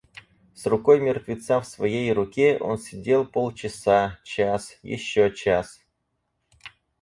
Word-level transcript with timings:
С 0.55 0.65
рукой 0.65 0.99
мертвеца 0.99 1.61
в 1.61 1.67
своей 1.67 2.11
руке 2.11 2.57
он 2.59 2.79
сидел 2.79 3.23
полчаса, 3.23 4.17
час, 4.23 4.79
еще 4.81 5.29
час. 5.31 5.79